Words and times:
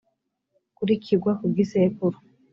kuri 0.77 0.93
kigwa 1.03 1.31
ku 1.39 1.45
gisekuru 1.55 2.17